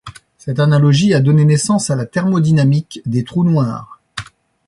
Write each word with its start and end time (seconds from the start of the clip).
Cette 0.39 0.59
analogie 0.59 1.13
a 1.13 1.19
donné 1.19 1.45
naissance 1.45 1.91
à 1.91 1.95
la 1.95 2.07
thermodynamique 2.07 3.01
des 3.05 3.23
trous 3.23 3.43
noirs. 3.43 4.01